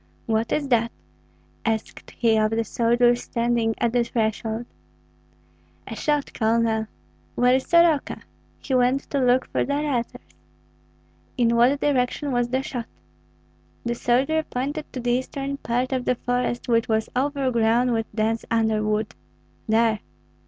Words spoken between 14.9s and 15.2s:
to the